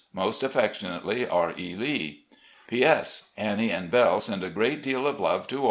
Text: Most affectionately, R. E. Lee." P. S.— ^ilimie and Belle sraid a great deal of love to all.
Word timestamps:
Most 0.13 0.41
affectionately, 0.41 1.27
R. 1.29 1.53
E. 1.59 1.75
Lee." 1.75 2.25
P. 2.67 2.83
S.— 2.83 3.29
^ilimie 3.37 3.69
and 3.69 3.91
Belle 3.91 4.19
sraid 4.19 4.41
a 4.43 4.49
great 4.49 4.81
deal 4.81 5.05
of 5.05 5.19
love 5.19 5.45
to 5.49 5.57
all. 5.57 5.59